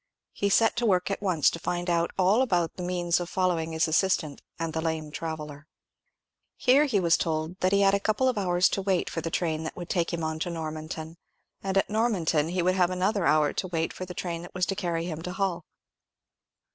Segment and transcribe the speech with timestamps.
[0.31, 3.71] He set to work at once to find out all about the means of following
[3.71, 5.67] his assistant and the lame traveller.
[6.57, 9.29] Here he was told that he had a couple of hours to wait for the
[9.29, 11.17] train that was to take him on to Normanton,
[11.61, 14.65] and at Normanton he would have another hour to wait for the train that was
[14.65, 15.65] to carry him to Hull.